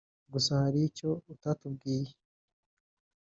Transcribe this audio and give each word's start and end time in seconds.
gusa 0.31 0.51
hari 0.61 0.79
icyo 0.89 1.09
utatubwiye 1.33 2.11